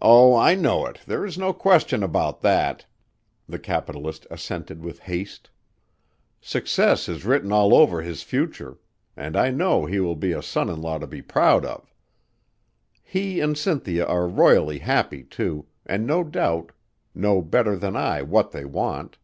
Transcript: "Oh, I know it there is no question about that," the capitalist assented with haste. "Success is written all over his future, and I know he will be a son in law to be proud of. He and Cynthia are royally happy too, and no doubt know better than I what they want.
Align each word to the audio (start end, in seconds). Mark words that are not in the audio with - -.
"Oh, 0.00 0.36
I 0.36 0.54
know 0.54 0.86
it 0.86 1.00
there 1.04 1.26
is 1.26 1.36
no 1.36 1.52
question 1.52 2.04
about 2.04 2.40
that," 2.42 2.86
the 3.48 3.58
capitalist 3.58 4.28
assented 4.30 4.80
with 4.80 5.00
haste. 5.00 5.50
"Success 6.40 7.08
is 7.08 7.24
written 7.24 7.50
all 7.50 7.74
over 7.74 8.00
his 8.00 8.22
future, 8.22 8.78
and 9.16 9.36
I 9.36 9.50
know 9.50 9.86
he 9.86 9.98
will 9.98 10.14
be 10.14 10.30
a 10.30 10.40
son 10.40 10.68
in 10.68 10.80
law 10.80 10.98
to 11.00 11.06
be 11.08 11.20
proud 11.20 11.64
of. 11.64 11.92
He 13.02 13.40
and 13.40 13.58
Cynthia 13.58 14.06
are 14.06 14.28
royally 14.28 14.78
happy 14.78 15.24
too, 15.24 15.66
and 15.84 16.06
no 16.06 16.22
doubt 16.22 16.70
know 17.12 17.42
better 17.42 17.74
than 17.76 17.96
I 17.96 18.22
what 18.22 18.52
they 18.52 18.64
want. 18.64 19.18